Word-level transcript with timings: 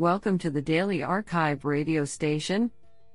Welcome 0.00 0.38
to 0.38 0.48
the 0.48 0.62
Daily 0.62 1.02
Archive 1.02 1.66
radio 1.66 2.06
station, 2.06 2.70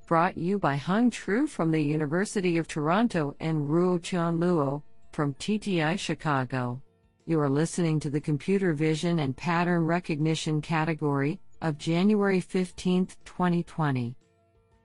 brought 0.05 0.37
you 0.37 0.59
by 0.59 0.75
Hung 0.75 1.09
Tru 1.09 1.47
from 1.47 1.71
the 1.71 1.81
University 1.81 2.59
of 2.59 2.67
Toronto 2.67 3.35
and 3.39 3.67
Ruotian 3.67 4.37
Luo 4.37 4.83
from 5.11 5.33
TTI 5.33 5.97
Chicago. 5.97 6.79
You 7.25 7.39
are 7.39 7.49
listening 7.49 7.99
to 8.01 8.11
the 8.11 8.21
Computer 8.21 8.73
Vision 8.73 9.17
and 9.17 9.35
Pattern 9.35 9.83
Recognition 9.83 10.61
category 10.61 11.39
of 11.63 11.79
January 11.79 12.39
15, 12.39 13.07
2020. 13.25 14.15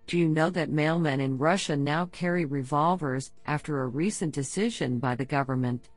Do 0.07 0.19
you 0.19 0.27
know 0.27 0.49
that 0.49 0.73
mailmen 0.73 1.21
in 1.21 1.37
Russia 1.37 1.77
now 1.77 2.07
carry 2.07 2.47
revolvers 2.47 3.31
after 3.45 3.83
a 3.83 3.89
recent 3.89 4.33
decision 4.33 5.01
by 5.01 5.17
the 5.17 5.27
government? 5.27 5.91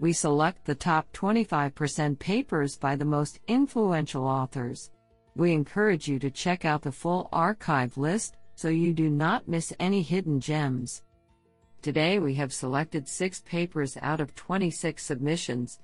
We 0.00 0.12
select 0.14 0.64
the 0.64 0.74
top 0.74 1.12
25% 1.12 2.18
papers 2.18 2.76
by 2.76 2.96
the 2.96 3.04
most 3.04 3.38
influential 3.46 4.26
authors. 4.26 4.90
We 5.38 5.52
encourage 5.52 6.08
you 6.08 6.18
to 6.18 6.32
check 6.32 6.64
out 6.64 6.82
the 6.82 6.90
full 6.90 7.28
archive 7.32 7.96
list 7.96 8.36
so 8.56 8.66
you 8.66 8.92
do 8.92 9.08
not 9.08 9.46
miss 9.46 9.72
any 9.78 10.02
hidden 10.02 10.40
gems. 10.40 11.04
Today 11.80 12.18
we 12.18 12.34
have 12.34 12.52
selected 12.52 13.06
six 13.06 13.40
papers 13.42 13.96
out 14.02 14.20
of 14.20 14.34
26 14.34 15.00
submissions. 15.00 15.78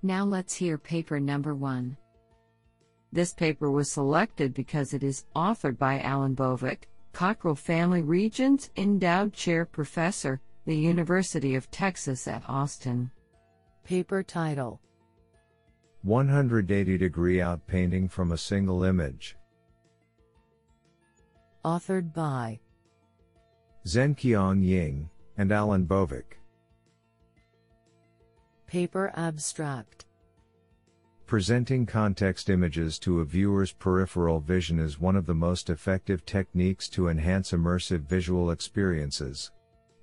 Now 0.00 0.24
let's 0.24 0.54
hear 0.54 0.78
paper 0.78 1.18
number 1.18 1.56
one. 1.56 1.96
This 3.10 3.34
paper 3.34 3.68
was 3.72 3.90
selected 3.90 4.54
because 4.54 4.94
it 4.94 5.02
is 5.02 5.24
authored 5.34 5.76
by 5.76 5.98
Alan 6.02 6.36
Bovik, 6.36 6.84
Cockrell 7.12 7.56
Family 7.56 8.02
Regents 8.02 8.70
Endowed 8.76 9.32
Chair 9.32 9.64
Professor, 9.64 10.40
the 10.66 10.76
University 10.76 11.56
of 11.56 11.68
Texas 11.72 12.28
at 12.28 12.44
Austin. 12.48 13.10
Paper 13.82 14.22
title 14.22 14.80
180 16.08 16.96
degree 16.96 17.36
outpainting 17.36 18.10
from 18.10 18.32
a 18.32 18.38
single 18.38 18.82
image. 18.82 19.36
Authored 21.66 22.14
by 22.14 22.58
Zhenqiang 23.86 24.64
Ying 24.64 25.10
and 25.36 25.52
Alan 25.52 25.86
Bovik. 25.86 26.38
Paper 28.66 29.12
abstract 29.16 30.06
Presenting 31.26 31.84
context 31.84 32.48
images 32.48 32.98
to 33.00 33.20
a 33.20 33.24
viewer's 33.26 33.72
peripheral 33.72 34.40
vision 34.40 34.78
is 34.78 34.98
one 34.98 35.14
of 35.14 35.26
the 35.26 35.34
most 35.34 35.68
effective 35.68 36.24
techniques 36.24 36.88
to 36.88 37.08
enhance 37.08 37.52
immersive 37.52 38.00
visual 38.08 38.50
experiences. 38.50 39.50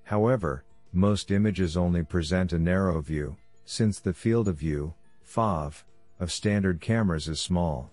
However, 0.04 0.66
most 0.94 1.32
images 1.32 1.76
only 1.76 2.04
present 2.04 2.54
a 2.54 2.60
narrow 2.60 3.02
view, 3.02 3.36
since 3.66 4.00
the 4.00 4.14
field 4.14 4.48
of 4.48 4.58
view, 4.58 4.94
FOV, 5.28 5.84
of 6.20 6.32
standard 6.32 6.82
cameras 6.82 7.28
is 7.28 7.40
small. 7.40 7.92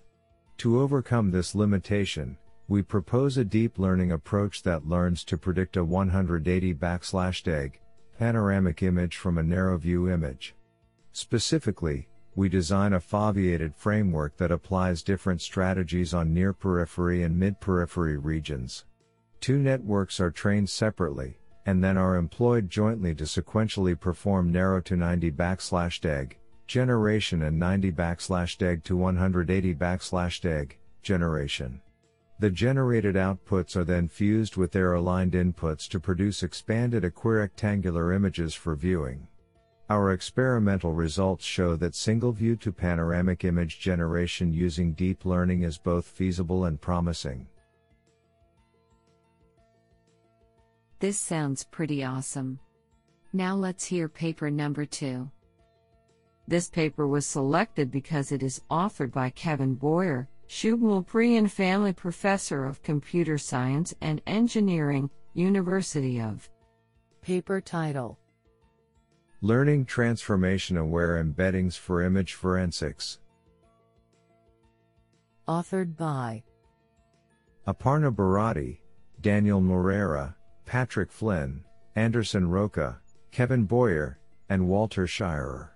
To 0.57 0.79
overcome 0.79 1.31
this 1.31 1.55
limitation, 1.55 2.37
we 2.67 2.81
propose 2.81 3.37
a 3.37 3.43
deep 3.43 3.77
learning 3.77 4.11
approach 4.11 4.63
that 4.63 4.87
learns 4.87 5.23
to 5.25 5.37
predict 5.37 5.77
a 5.77 5.83
180 5.83 6.73
backslash 6.75 7.43
deg 7.43 7.79
panoramic 8.17 8.83
image 8.83 9.17
from 9.17 9.37
a 9.37 9.43
narrow 9.43 9.77
view 9.77 10.09
image. 10.09 10.55
Specifically, 11.11 12.07
we 12.35 12.49
design 12.49 12.93
a 12.93 12.99
foveated 12.99 13.75
framework 13.75 14.37
that 14.37 14.51
applies 14.51 15.03
different 15.03 15.41
strategies 15.41 16.13
on 16.13 16.33
near 16.33 16.53
periphery 16.53 17.23
and 17.23 17.37
mid 17.37 17.59
periphery 17.59 18.17
regions. 18.17 18.85
Two 19.39 19.57
networks 19.57 20.19
are 20.19 20.31
trained 20.31 20.69
separately, 20.69 21.37
and 21.65 21.83
then 21.83 21.97
are 21.97 22.15
employed 22.15 22.69
jointly 22.69 23.13
to 23.15 23.25
sequentially 23.25 23.99
perform 23.99 24.51
narrow 24.51 24.81
to 24.81 24.95
90 24.95 25.31
backslash 25.31 25.99
deg 25.99 26.37
generation 26.67 27.43
and 27.43 27.59
90 27.59 27.91
backslash 27.91 28.57
deg 28.57 28.83
to 28.83 28.95
180 28.97 29.75
backslash 29.75 30.41
deg 30.41 30.77
generation. 31.01 31.81
The 32.39 32.49
generated 32.49 33.15
outputs 33.15 33.75
are 33.75 33.83
then 33.83 34.07
fused 34.07 34.57
with 34.57 34.71
their 34.71 34.93
aligned 34.93 35.33
inputs 35.33 35.87
to 35.89 35.99
produce 35.99 36.43
expanded 36.43 37.03
equirectangular 37.03 38.15
images 38.15 38.53
for 38.53 38.75
viewing. 38.75 39.27
Our 39.89 40.13
experimental 40.13 40.93
results 40.93 41.45
show 41.45 41.75
that 41.75 41.93
single 41.93 42.31
view 42.31 42.55
to 42.57 42.71
panoramic 42.71 43.43
image 43.43 43.79
generation 43.79 44.51
using 44.51 44.93
deep 44.93 45.25
learning 45.25 45.63
is 45.63 45.77
both 45.77 46.05
feasible 46.05 46.65
and 46.65 46.81
promising. 46.81 47.47
This 50.99 51.19
sounds 51.19 51.65
pretty 51.65 52.03
awesome. 52.03 52.59
Now 53.33 53.55
let's 53.55 53.85
hear 53.85 54.07
paper 54.07 54.49
number 54.49 54.85
two. 54.85 55.29
This 56.47 56.69
paper 56.69 57.07
was 57.07 57.25
selected 57.25 57.89
because 57.89 58.31
it 58.31 58.43
is 58.43 58.61
authored 58.69 59.11
by 59.11 59.29
Kevin 59.29 59.75
Bowyer, 59.75 60.27
Schubmehl-Prein 60.47 61.47
Family 61.47 61.93
Professor 61.93 62.65
of 62.65 62.83
Computer 62.83 63.37
Science 63.37 63.93
and 64.01 64.21
Engineering, 64.27 65.09
University 65.33 66.21
of. 66.21 66.49
Paper 67.21 67.61
title 67.61 68.19
Learning 69.41 69.85
Transformation 69.85 70.77
Aware 70.77 71.23
Embeddings 71.23 71.77
for 71.77 72.01
Image 72.01 72.33
Forensics. 72.33 73.19
Authored 75.47 75.97
by 75.97 76.43
Aparna 77.67 78.13
Bharati, 78.13 78.81
Daniel 79.21 79.61
Moreira, 79.61 80.35
Patrick 80.65 81.11
Flynn, 81.11 81.63
Anderson 81.95 82.49
Rocha, 82.49 82.99
Kevin 83.31 83.63
Bowyer, 83.63 84.19
and 84.49 84.67
Walter 84.67 85.07
Scheirer. 85.07 85.72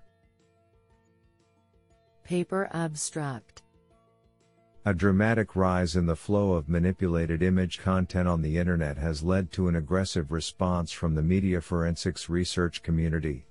Paper 2.27 2.67
abstract 2.73 3.61
A 4.85 4.93
dramatic 4.93 5.55
rise 5.55 5.95
in 5.95 6.05
the 6.05 6.15
flow 6.17 6.55
of 6.55 6.67
manipulated 6.67 7.41
image 7.41 7.79
content 7.79 8.27
on 8.27 8.41
the 8.41 8.57
internet 8.57 8.97
has 8.97 9.23
led 9.23 9.49
to 9.53 9.69
an 9.69 9.77
aggressive 9.77 10.29
response 10.29 10.91
from 10.91 11.15
the 11.15 11.21
media 11.21 11.61
forensics 11.61 12.27
research 12.27 12.83
community. 12.83 13.45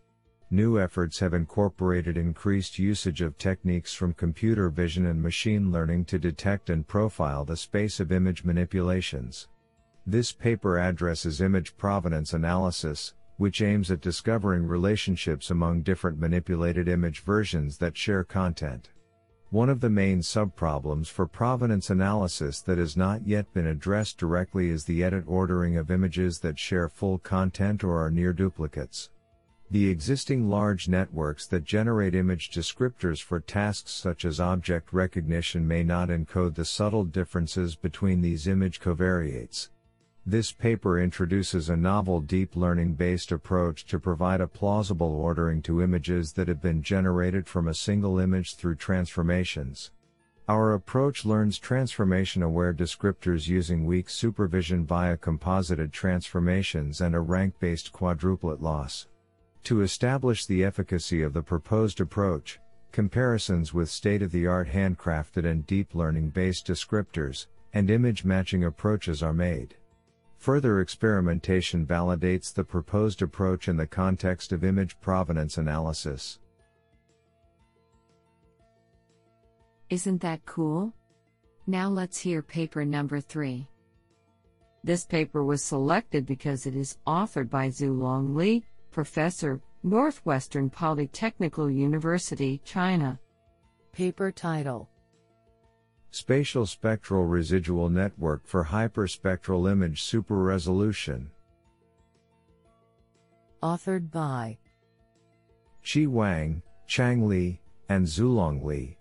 New 0.51 0.79
efforts 0.79 1.19
have 1.21 1.33
incorporated 1.33 2.19
increased 2.19 2.79
usage 2.79 3.23
of 3.23 3.39
techniques 3.39 3.95
from 3.95 4.13
computer 4.13 4.69
vision 4.69 5.07
and 5.07 5.23
machine 5.23 5.73
learning 5.73 6.05
to 6.05 6.19
detect 6.19 6.69
and 6.69 6.87
profile 6.87 7.47
the 7.47 7.57
space 7.57 7.99
of 7.99 8.13
image 8.13 8.45
manipulations. 8.45 9.49
This 10.07 10.33
paper 10.33 10.79
addresses 10.79 11.41
image 11.41 11.79
provenance 11.79 12.35
analysis, 12.35 13.15
which 13.37 13.61
aims 13.61 13.91
at 13.91 14.01
discovering 14.01 14.67
relationships 14.67 15.51
among 15.51 15.83
different 15.83 16.19
manipulated 16.19 16.89
image 16.89 17.21
versions 17.21 17.79
that 17.79 17.97
share 17.97 18.25
content. 18.25 18.91
One 19.51 19.69
of 19.69 19.81
the 19.81 19.91
main 19.91 20.21
subproblems 20.21 21.07
for 21.07 21.27
provenance 21.27 21.89
analysis 21.89 22.61
that 22.63 22.79
has 22.79 22.97
not 22.97 23.27
yet 23.27 23.53
been 23.55 23.67
addressed 23.67 24.19
directly 24.19 24.71
is 24.71 24.85
the 24.85 25.05
edit 25.05 25.25
ordering 25.27 25.77
of 25.77 25.91
images 25.91 26.41
that 26.41 26.59
share 26.59 26.89
full 26.89 27.19
content 27.19 27.85
or 27.85 28.05
are 28.05 28.11
near 28.11 28.33
duplicates. 28.33 29.11
The 29.71 29.89
existing 29.89 30.49
large 30.49 30.89
networks 30.89 31.47
that 31.49 31.65
generate 31.65 32.15
image 32.15 32.51
descriptors 32.51 33.23
for 33.23 33.41
tasks 33.41 33.93
such 33.93 34.25
as 34.25 34.41
object 34.41 34.93
recognition 34.93 35.67
may 35.67 35.83
not 35.83 36.09
encode 36.09 36.55
the 36.55 36.65
subtle 36.65 37.05
differences 37.05 37.75
between 37.75 38.21
these 38.21 38.47
image 38.47 38.81
covariates. 38.81 39.69
This 40.29 40.51
paper 40.51 40.99
introduces 40.99 41.69
a 41.69 41.77
novel 41.77 42.21
deep 42.21 42.57
learning 42.57 42.95
based 42.95 43.31
approach 43.31 43.87
to 43.87 44.01
provide 44.01 44.41
a 44.41 44.49
plausible 44.49 45.15
ordering 45.15 45.63
to 45.63 45.81
images 45.81 46.33
that 46.33 46.49
have 46.49 46.61
been 46.61 46.83
generated 46.83 47.47
from 47.47 47.69
a 47.69 47.75
single 47.75 48.19
image 48.19 48.57
through 48.57 48.75
transformations. 48.75 49.93
Our 50.49 50.75
approach 50.75 51.25
learns 51.25 51.61
transformation 51.61 52.43
aware 52.43 52.75
descriptors 52.75 53.47
using 53.47 53.85
weak 53.85 54.11
supervision 54.11 54.85
via 54.85 55.17
composited 55.17 55.93
transformations 55.93 57.01
and 57.01 57.15
a 57.15 57.21
rank 57.21 57.61
based 57.61 57.93
quadruplet 57.93 58.61
loss. 58.61 59.07
To 59.63 59.83
establish 59.83 60.45
the 60.45 60.65
efficacy 60.65 61.23
of 61.23 61.35
the 61.35 61.43
proposed 61.43 62.01
approach, 62.01 62.59
comparisons 62.91 63.73
with 63.73 63.89
state 63.89 64.23
of 64.23 64.33
the 64.33 64.49
art 64.49 64.67
handcrafted 64.67 65.45
and 65.45 65.65
deep 65.69 65.95
learning 65.95 66.31
based 66.31 66.67
descriptors 66.67 67.47
and 67.73 67.89
image 67.89 68.25
matching 68.25 68.65
approaches 68.65 69.23
are 69.23 69.33
made. 69.33 69.77
Further 70.39 70.81
experimentation 70.81 71.87
validates 71.87 72.53
the 72.53 72.65
proposed 72.65 73.23
approach 73.23 73.69
in 73.69 73.77
the 73.77 73.87
context 73.87 74.53
of 74.53 74.65
image 74.65 74.99
provenance 75.01 75.59
analysis. 75.59 76.39
Isn't 79.91 80.21
that 80.23 80.45
cool? 80.45 80.93
Now 81.67 81.89
let's 81.89 82.19
hear 82.19 82.43
paper 82.43 82.85
number 82.85 83.21
three. 83.21 83.67
This 84.85 85.05
paper 85.05 85.43
was 85.45 85.65
selected 85.65 86.27
because 86.27 86.67
it 86.67 86.77
is 86.77 86.99
authored 87.07 87.51
by 87.51 87.69
Xuelong 87.69 88.37
Li, 88.37 88.65
Professor, 88.93 89.61
Northwestern 89.83 90.71
Polytechnical 90.71 91.75
University, 91.75 92.61
China. 92.65 93.19
Paper 93.93 94.31
title 94.31 94.89
Spatial 96.11 96.67
Spectral 96.67 97.25
Residual 97.25 97.89
Network 97.89 98.47
for 98.47 98.65
Hyperspectral 98.65 99.71
Image 99.71 100.03
Super 100.03 100.37
Resolution. 100.37 101.31
Authored 103.63 104.11
by 104.11 104.59
Qi 105.85 106.07
Wang, 106.09 106.63
Qiang 106.89 107.27
Li, 107.27 107.61
and 107.89 108.07
Xuelong 108.07 108.65
Li. 108.65 108.99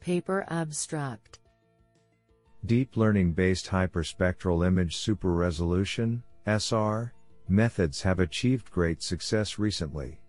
Paper 0.00 0.44
Abstract 0.48 1.40
Deep 2.66 2.96
learning 2.96 3.32
based 3.32 3.66
hyperspectral 3.66 4.66
image 4.66 4.96
super 4.96 5.32
resolution 5.32 6.22
SR, 6.46 7.12
methods 7.48 8.00
have 8.02 8.20
achieved 8.20 8.70
great 8.70 9.02
success 9.02 9.58
recently. 9.58 10.20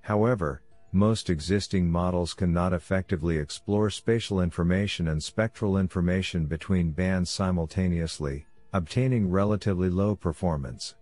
However, 0.00 0.62
most 0.92 1.28
existing 1.28 1.90
models 1.90 2.32
cannot 2.32 2.72
effectively 2.72 3.36
explore 3.36 3.90
spatial 3.90 4.40
information 4.40 5.08
and 5.08 5.22
spectral 5.22 5.76
information 5.76 6.46
between 6.46 6.92
bands 6.92 7.28
simultaneously, 7.28 8.46
obtaining 8.72 9.30
relatively 9.30 9.90
low 9.90 10.14
performance. 10.14 10.96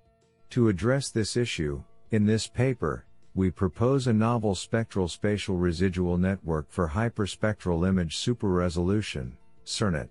To 0.51 0.69
address 0.69 1.11
this 1.11 1.37
issue, 1.37 1.83
in 2.11 2.27
this 2.27 2.49
paper, 2.49 3.07
we 3.35 3.51
propose 3.51 4.07
a 4.07 4.13
novel 4.13 4.55
spectral 4.55 5.09
spatial 5.09 5.57
residual 5.57 6.17
network 6.17 6.71
for 6.71 6.89
hyperspectral 6.89 7.87
image 7.87 8.17
superresolution, 8.17 9.33
CERNET. 9.65 10.09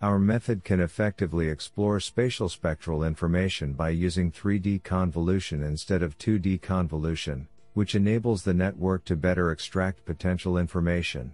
Our 0.00 0.20
method 0.20 0.62
can 0.62 0.78
effectively 0.78 1.48
explore 1.48 1.98
spatial 1.98 2.48
spectral 2.48 3.02
information 3.02 3.72
by 3.72 3.90
using 3.90 4.30
3D 4.30 4.84
convolution 4.84 5.62
instead 5.64 6.02
of 6.04 6.18
2D 6.18 6.62
convolution, 6.62 7.48
which 7.78 7.94
enables 7.94 8.42
the 8.42 8.52
network 8.52 9.04
to 9.04 9.14
better 9.14 9.52
extract 9.52 10.04
potential 10.04 10.58
information. 10.58 11.30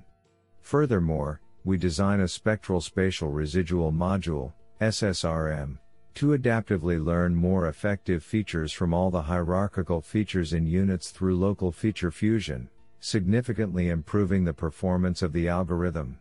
Furthermore, 0.61 1.41
we 1.64 1.79
design 1.79 2.20
a 2.20 2.29
spectral 2.29 2.82
spatial 2.82 3.31
residual 3.31 3.91
module, 3.91 4.52
SSRM, 4.79 5.79
to 6.12 6.37
adaptively 6.37 7.02
learn 7.02 7.35
more 7.35 7.69
effective 7.69 8.23
features 8.23 8.75
from 8.75 8.93
all 8.93 9.11
the 9.11 9.23
hierarchical 9.23 10.02
features 10.02 10.52
in 10.52 10.67
units 10.67 11.12
through 11.12 11.35
local 11.35 11.73
feature 11.73 12.11
fusion, 12.11 12.69
significantly 13.00 13.88
improving 13.88 14.44
the 14.44 14.52
performance 14.52 15.23
of 15.23 15.32
the 15.32 15.49
algorithm. 15.49 16.19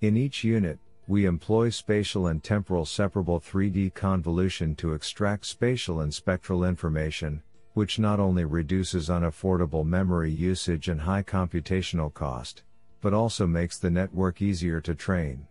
In 0.00 0.16
each 0.16 0.44
unit, 0.44 0.78
we 1.08 1.26
employ 1.26 1.68
spatial 1.68 2.28
and 2.28 2.42
temporal 2.42 2.86
separable 2.86 3.38
3D 3.38 3.92
convolution 3.92 4.74
to 4.76 4.94
extract 4.94 5.44
spatial 5.44 6.00
and 6.00 6.14
spectral 6.14 6.64
information, 6.64 7.42
which 7.78 8.00
not 8.00 8.18
only 8.18 8.44
reduces 8.44 9.08
unaffordable 9.08 9.86
memory 9.86 10.32
usage 10.32 10.88
and 10.88 11.00
high 11.00 11.22
computational 11.22 12.12
cost, 12.12 12.64
but 13.00 13.14
also 13.14 13.46
makes 13.46 13.78
the 13.78 13.88
network 13.88 14.42
easier 14.42 14.80
to 14.80 14.96
train. 14.96 15.46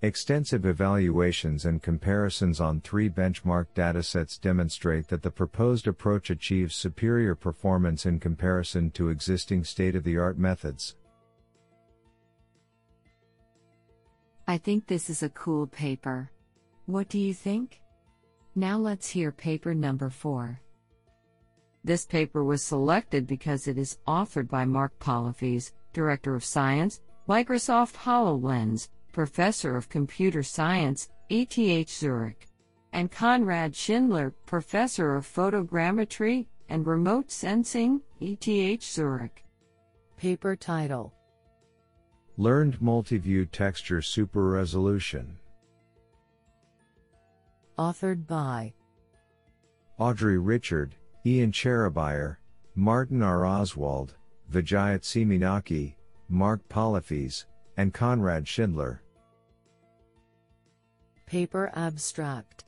Extensive 0.00 0.66
evaluations 0.66 1.64
and 1.64 1.82
comparisons 1.82 2.60
on 2.60 2.80
three 2.80 3.10
benchmark 3.10 3.66
datasets 3.74 4.40
demonstrate 4.40 5.08
that 5.08 5.22
the 5.22 5.32
proposed 5.32 5.88
approach 5.88 6.30
achieves 6.30 6.76
superior 6.76 7.34
performance 7.34 8.06
in 8.06 8.20
comparison 8.20 8.88
to 8.92 9.08
existing 9.08 9.64
state 9.64 9.96
of 9.96 10.04
the 10.04 10.16
art 10.16 10.38
methods. 10.38 10.94
I 14.46 14.58
think 14.58 14.86
this 14.86 15.10
is 15.10 15.24
a 15.24 15.28
cool 15.30 15.66
paper. 15.66 16.30
What 16.86 17.08
do 17.08 17.18
you 17.18 17.34
think? 17.34 17.80
Now 18.54 18.78
let's 18.78 19.08
hear 19.10 19.32
paper 19.32 19.74
number 19.74 20.08
4. 20.08 20.60
This 21.84 22.06
paper 22.06 22.42
was 22.42 22.62
selected 22.62 23.26
because 23.26 23.68
it 23.68 23.76
is 23.76 23.98
authored 24.08 24.48
by 24.48 24.64
Marc 24.64 24.98
Pollefeys, 24.98 25.72
Director 25.92 26.34
of 26.34 26.42
Science, 26.42 27.02
Microsoft 27.28 27.94
HoloLens, 27.94 28.88
Professor 29.12 29.76
of 29.76 29.90
Computer 29.90 30.42
Science, 30.42 31.10
ETH 31.28 31.90
Zurich, 31.90 32.48
and 32.94 33.12
Konrad 33.12 33.76
Schindler, 33.76 34.32
Professor 34.46 35.14
of 35.14 35.26
Photogrammetry 35.26 36.46
and 36.70 36.86
Remote 36.86 37.30
Sensing, 37.30 38.00
ETH 38.18 38.82
Zurich. 38.82 39.44
Paper 40.16 40.56
title 40.56 41.12
Learned 42.38 42.80
Multiview 42.80 43.50
Texture 43.50 44.00
Super 44.00 44.48
Resolution. 44.48 45.36
Authored 47.78 48.26
by 48.26 48.72
Audrey 49.98 50.38
Richard, 50.38 50.94
Ian 51.26 51.52
Cherabier, 51.52 52.36
Martin 52.74 53.22
R. 53.22 53.46
Oswald, 53.46 54.14
Vagia 54.52 54.98
Tsiminaki, 54.98 55.94
Marc 56.28 56.68
Pollefeys, 56.68 57.46
and 57.78 57.94
Konrad 57.94 58.46
Schindler. 58.46 59.00
Paper 61.24 61.72
Abstract 61.74 62.64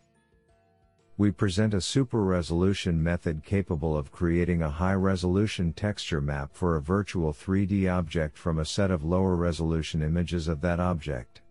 We 1.18 1.30
present 1.32 1.74
a 1.74 1.82
super 1.82 2.22
resolution 2.24 3.02
method 3.02 3.44
capable 3.44 3.94
of 3.94 4.10
creating 4.10 4.62
a 4.62 4.70
high 4.70 4.94
resolution 4.94 5.74
texture 5.74 6.22
map 6.22 6.48
for 6.54 6.76
a 6.76 6.82
virtual 6.82 7.34
3D 7.34 7.92
object 7.92 8.38
from 8.38 8.58
a 8.58 8.64
set 8.64 8.90
of 8.90 9.04
lower 9.04 9.36
resolution 9.36 10.02
images 10.02 10.48
of 10.48 10.62
that 10.62 10.80
object. 10.80 11.42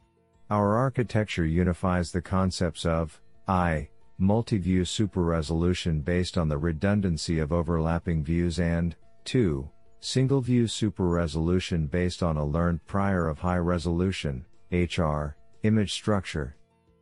Our 0.50 0.76
architecture 0.76 1.46
unifies 1.46 2.12
the 2.12 2.22
concepts 2.24 2.84
of 2.84 3.22
I, 3.48 3.90
multi-view 4.18 4.86
super 4.86 5.24
resolution 5.24 6.00
based 6.00 6.38
on 6.38 6.48
the 6.48 6.58
redundancy 6.58 7.40
of 7.40 7.52
overlapping 7.52 8.24
views 8.24 8.60
and 8.60 8.96
2, 9.26 9.70
single 10.00 10.40
view 10.40 10.68
super 10.68 11.08
resolution 11.08 11.86
based 11.88 12.24
on 12.24 12.38
a 12.38 12.46
learned 12.46 12.86
prior 12.86 13.28
of 13.28 13.40
high 13.40 13.58
resolution 13.58 14.46
HR 14.72 15.36
image 15.64 15.94
structure. 15.94 16.56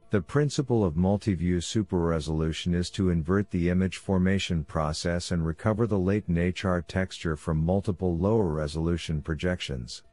The 0.10 0.22
principle 0.22 0.84
of 0.84 0.96
multi-view 0.96 1.62
super 1.62 2.00
resolution 2.00 2.74
is 2.74 2.90
to 2.92 3.10
invert 3.10 3.50
the 3.50 3.70
image 3.70 3.98
formation 3.98 4.64
process 4.64 5.32
and 5.32 5.46
recover 5.46 5.88
the 5.88 5.98
latent 5.98 6.64
HR 6.64 6.80
texture 6.80 7.36
from 7.36 7.58
multiple 7.58 8.16
lower 8.18 8.48
resolution 8.48 9.22
projections. 9.22 10.04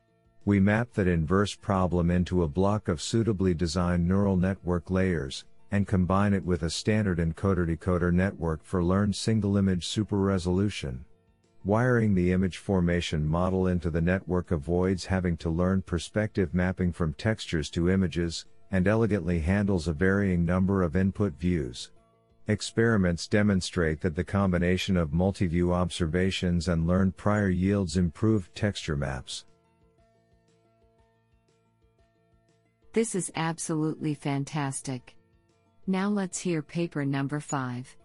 We 0.47 0.59
map 0.59 0.95
that 0.95 1.07
inverse 1.07 1.55
problem 1.55 2.11
into 2.11 2.43
a 2.43 2.49
block 2.49 2.89
of 2.89 3.03
suitably 3.03 3.53
designed 3.53 4.09
neural 4.09 4.37
network 4.37 4.91
layers, 4.91 5.45
and 5.73 5.87
combine 5.87 6.33
it 6.33 6.45
with 6.45 6.63
a 6.63 6.71
standard 6.71 7.19
encoder-decoder 7.19 8.13
network 8.13 8.65
for 8.65 8.83
learned 8.83 9.15
single-image 9.15 9.87
super-resolution. 9.87 11.05
Wiring 11.65 12.15
the 12.15 12.33
image 12.33 12.59
formation 12.59 13.27
model 13.27 13.67
into 13.67 13.91
the 13.91 14.01
network 14.01 14.51
avoids 14.51 15.05
having 15.05 15.37
to 15.37 15.51
learn 15.51 15.83
perspective 15.83 16.55
mapping 16.55 16.93
from 16.93 17.13
textures 17.15 17.69
to 17.71 17.91
images, 17.91 18.47
and 18.71 18.89
elegantly 18.89 19.41
handles 19.41 19.87
a 19.87 19.93
varying 19.93 20.45
number 20.45 20.83
of 20.83 20.97
input 20.97 21.35
views. 21.39 21.91
Experiments 22.49 23.29
demonstrate 23.29 24.01
that 24.01 24.17
the 24.17 24.25
combination 24.25 24.97
of 24.97 25.13
multi-view 25.13 25.73
observations 25.73 26.69
and 26.69 26.87
learned 26.87 27.17
prior 27.17 27.49
yields 27.49 27.97
improved 27.97 28.55
texture 28.55 28.97
maps. 28.97 29.45
This 32.93 33.15
is 33.15 33.31
absolutely 33.37 34.15
fantastic. 34.15 35.15
Now 35.87 36.09
let's 36.09 36.39
hear 36.39 36.63
paper 36.63 37.05
number 37.05 37.41
5. 37.41 37.97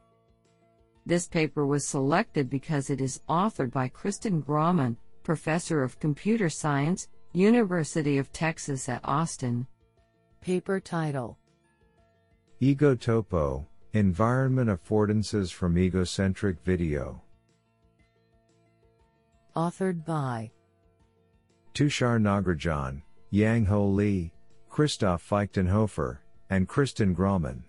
This 1.05 1.27
paper 1.27 1.65
was 1.65 1.87
selected 1.87 2.49
because 2.49 2.89
it 2.89 2.99
is 2.99 3.21
authored 3.29 3.71
by 3.71 3.89
Kristen 3.89 4.41
Grauman, 4.41 4.97
Professor 5.23 5.83
of 5.83 5.99
Computer 5.99 6.49
Science, 6.49 7.09
University 7.33 8.17
of 8.17 8.31
Texas 8.31 8.89
at 8.89 9.01
Austin. 9.03 9.67
Paper 10.41 10.79
title 10.79 11.37
Egotopo 12.61 13.65
Environment 13.93 14.69
Affordances 14.69 15.51
from 15.51 15.77
Egocentric 15.77 16.57
Video. 16.63 17.21
Authored 19.55 20.05
by 20.05 20.51
Tushar 21.73 22.19
Nagarajan, 22.19 23.01
Yang 23.29 23.65
Ho 23.65 23.85
Lee, 23.87 24.31
Christoph 24.69 25.27
Feichtenhofer, 25.29 26.17
and 26.49 26.67
Kristen 26.67 27.15
Grauman. 27.15 27.63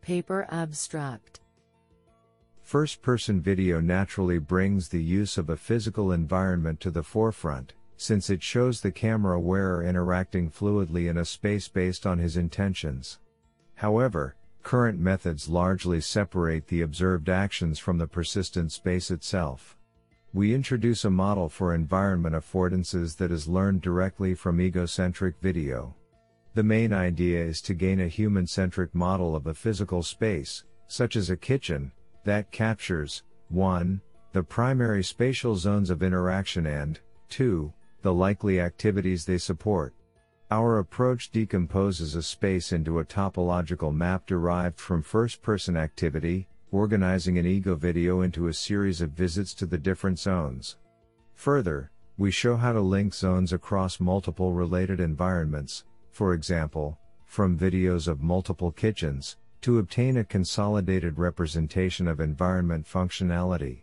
Paper 0.00 0.46
Abstract 0.50 1.40
First 2.62 3.02
person 3.02 3.40
video 3.40 3.80
naturally 3.80 4.38
brings 4.38 4.88
the 4.88 5.02
use 5.02 5.38
of 5.38 5.50
a 5.50 5.56
physical 5.56 6.12
environment 6.12 6.80
to 6.80 6.90
the 6.90 7.02
forefront 7.02 7.74
since 8.00 8.30
it 8.30 8.42
shows 8.42 8.80
the 8.80 8.90
camera 8.90 9.38
wearer 9.38 9.84
interacting 9.84 10.50
fluidly 10.50 11.10
in 11.10 11.18
a 11.18 11.24
space 11.24 11.68
based 11.68 12.06
on 12.06 12.18
his 12.18 12.38
intentions. 12.38 13.18
However, 13.74 14.36
current 14.62 14.98
methods 14.98 15.50
largely 15.50 16.00
separate 16.00 16.66
the 16.68 16.80
observed 16.80 17.28
actions 17.28 17.78
from 17.78 17.98
the 17.98 18.06
persistent 18.06 18.72
space 18.72 19.10
itself. 19.10 19.76
We 20.32 20.54
introduce 20.54 21.04
a 21.04 21.10
model 21.10 21.50
for 21.50 21.74
environment 21.74 22.34
affordances 22.34 23.18
that 23.18 23.30
is 23.30 23.46
learned 23.46 23.82
directly 23.82 24.34
from 24.34 24.62
egocentric 24.62 25.34
video. 25.42 25.94
The 26.54 26.62
main 26.64 26.92
idea 26.92 27.44
is 27.44 27.60
to 27.62 27.74
gain 27.74 28.00
a 28.00 28.08
human 28.08 28.46
centric 28.46 28.92
model 28.94 29.36
of 29.36 29.46
a 29.46 29.54
physical 29.54 30.02
space, 30.02 30.64
such 30.88 31.14
as 31.14 31.30
a 31.30 31.36
kitchen, 31.36 31.92
that 32.24 32.50
captures 32.50 33.22
1. 33.50 34.00
the 34.32 34.42
primary 34.42 35.04
spatial 35.04 35.54
zones 35.54 35.90
of 35.90 36.02
interaction 36.02 36.66
and 36.66 36.98
2 37.28 37.72
the 38.02 38.12
likely 38.12 38.60
activities 38.60 39.24
they 39.24 39.38
support. 39.38 39.94
Our 40.50 40.78
approach 40.78 41.30
decomposes 41.30 42.16
a 42.16 42.22
space 42.22 42.72
into 42.72 42.98
a 42.98 43.04
topological 43.04 43.94
map 43.94 44.26
derived 44.26 44.80
from 44.80 45.02
first 45.02 45.42
person 45.42 45.76
activity, 45.76 46.48
organizing 46.72 47.38
an 47.38 47.46
ego 47.46 47.76
video 47.76 48.22
into 48.22 48.48
a 48.48 48.52
series 48.52 49.00
of 49.00 49.10
visits 49.10 49.54
to 49.54 49.66
the 49.66 49.78
different 49.78 50.18
zones. 50.18 50.78
Further, 51.34 51.90
We 52.20 52.30
show 52.30 52.54
how 52.54 52.74
to 52.74 52.82
link 52.82 53.14
zones 53.14 53.54
across 53.54 53.98
multiple 53.98 54.52
related 54.52 55.00
environments, 55.00 55.84
for 56.10 56.34
example, 56.34 56.98
from 57.26 57.58
videos 57.58 58.08
of 58.08 58.22
multiple 58.22 58.70
kitchens, 58.70 59.36
to 59.62 59.78
obtain 59.78 60.16
a 60.16 60.24
consolidated 60.24 61.18
representation 61.18 62.08
of 62.08 62.20
environment 62.20 62.86
functionality. 62.86 63.82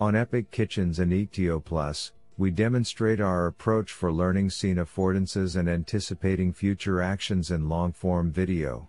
On 0.00 0.16
Epic 0.16 0.50
Kitchens 0.50 0.98
and 0.98 1.12
EGTEA 1.12 1.64
Plus, 1.64 2.12
we 2.38 2.50
demonstrate 2.50 3.20
our 3.20 3.46
approach 3.48 3.92
for 3.92 4.10
learning 4.10 4.48
scene 4.48 4.76
affordances 4.76 5.56
and 5.56 5.68
anticipating 5.68 6.52
future 6.52 7.02
actions 7.02 7.50
in 7.50 7.68
long 7.68 7.92
form 7.92 8.32
video. 8.32 8.88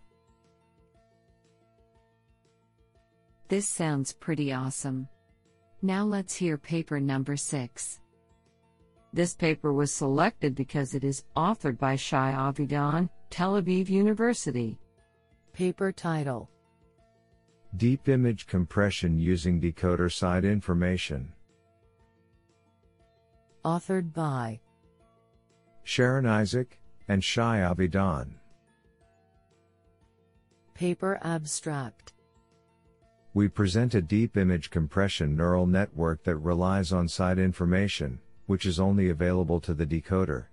This 3.50 3.68
sounds 3.68 4.14
pretty 4.14 4.54
awesome. 4.54 5.10
Now 5.82 6.06
let's 6.06 6.36
hear 6.36 6.58
paper 6.58 7.00
number 7.02 7.36
6. 7.36 8.01
This 9.14 9.34
paper 9.34 9.74
was 9.74 9.94
selected 9.94 10.56
because 10.56 10.96
it 10.96 11.04
is 11.04 11.26
authored 11.36 11.78
by 11.78 11.98
Shai 11.98 12.32
Avidan, 12.32 13.10
Tel 13.30 13.62
Aviv 13.62 13.90
University. 13.90 14.80
Paper 15.52 15.92
title 15.92 16.50
Deep 17.76 18.08
image 18.08 18.48
compression 18.48 19.20
using 19.20 19.60
decoder 19.60 20.10
side 20.12 20.46
information. 20.46 21.34
Authored 23.66 24.14
by 24.14 24.62
Sharon 25.84 26.26
Ayzik 26.26 26.78
and 27.10 27.22
Shai 27.22 27.58
Avidan. 27.60 28.36
Paper 30.74 31.20
abstract 31.22 32.14
We 33.34 33.50
present 33.50 33.94
a 33.94 34.02
deep 34.02 34.38
image 34.38 34.70
compression 34.70 35.36
neural 35.36 35.68
network 35.68 36.24
that 36.24 36.38
relies 36.38 36.94
on 36.94 37.08
side 37.08 37.40
information, 37.40 38.20
which 38.46 38.66
is 38.66 38.80
only 38.80 39.10
available 39.10 39.60
to 39.62 39.74
the 39.74 39.86
decoder. 39.86 40.46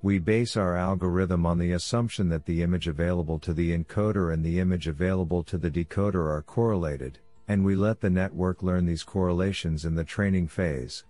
We 0.00 0.18
base 0.18 0.56
our 0.56 0.76
algorithm 0.76 1.44
on 1.44 1.58
the 1.58 1.72
assumption 1.72 2.28
that 2.28 2.46
the 2.46 2.62
image 2.62 2.86
available 2.86 3.38
to 3.40 3.52
the 3.52 3.76
encoder 3.76 4.32
and 4.32 4.44
the 4.44 4.60
image 4.60 4.86
available 4.86 5.42
to 5.44 5.58
the 5.58 5.70
decoder 5.70 6.30
are 6.30 6.42
correlated, 6.42 7.18
and 7.48 7.64
we 7.64 7.74
let 7.74 8.00
the 8.00 8.10
network 8.10 8.62
learn 8.62 8.86
these 8.86 9.02
correlations 9.02 9.84
in 9.84 9.94
the 9.94 10.04
training 10.04 10.46
phase. 10.46 11.04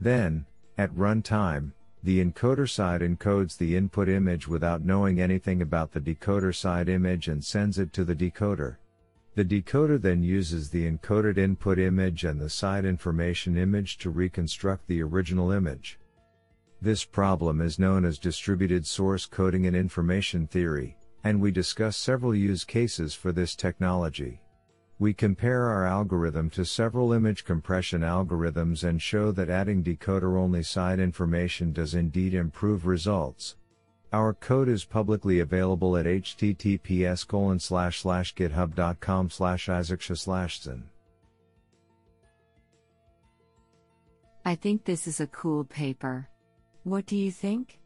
Then, 0.00 0.46
at 0.78 0.94
runtime, 0.94 1.72
the 2.02 2.24
encoder 2.24 2.70
side 2.70 3.00
encodes 3.00 3.58
the 3.58 3.76
input 3.76 4.08
image 4.08 4.46
without 4.46 4.84
knowing 4.84 5.20
anything 5.20 5.60
about 5.60 5.92
the 5.92 6.00
decoder 6.00 6.54
side 6.54 6.88
image 6.88 7.28
and 7.28 7.44
sends 7.44 7.78
it 7.78 7.92
to 7.92 8.04
the 8.04 8.14
decoder. 8.14 8.76
The 9.38 9.44
decoder 9.44 10.02
then 10.02 10.24
uses 10.24 10.68
the 10.68 10.90
encoded 10.90 11.38
input 11.38 11.78
image 11.78 12.24
and 12.24 12.40
the 12.40 12.50
side 12.50 12.84
information 12.84 13.56
image 13.56 13.96
to 13.98 14.10
reconstruct 14.10 14.88
the 14.88 15.00
original 15.00 15.52
image. 15.52 16.00
This 16.82 17.04
problem 17.04 17.60
is 17.60 17.78
known 17.78 18.04
as 18.04 18.18
distributed 18.18 18.84
source 18.84 19.26
coding 19.26 19.66
in 19.66 19.76
information 19.76 20.48
theory, 20.48 20.96
and 21.22 21.40
we 21.40 21.52
discuss 21.52 21.96
several 21.96 22.34
use 22.34 22.64
cases 22.64 23.14
for 23.14 23.30
this 23.30 23.54
technology. 23.54 24.42
We 24.98 25.14
compare 25.14 25.66
our 25.66 25.86
algorithm 25.86 26.50
to 26.50 26.64
several 26.64 27.12
image 27.12 27.44
compression 27.44 28.00
algorithms 28.00 28.82
and 28.82 29.00
show 29.00 29.30
that 29.30 29.48
adding 29.48 29.84
decoder 29.84 30.36
only 30.36 30.64
side 30.64 30.98
information 30.98 31.72
does 31.72 31.94
indeed 31.94 32.34
improve 32.34 32.88
results. 32.88 33.54
Our 34.12 34.32
code 34.32 34.68
is 34.68 34.84
publicly 34.84 35.40
available 35.40 35.96
at 35.98 36.06
https 36.06 37.26
github.com 38.34 39.30
slash 39.30 39.68
I 44.46 44.54
think 44.54 44.84
this 44.84 45.06
is 45.06 45.20
a 45.20 45.26
cool 45.26 45.64
paper. 45.64 46.26
What 46.84 47.04
do 47.04 47.16
you 47.16 47.30
think? 47.30 47.78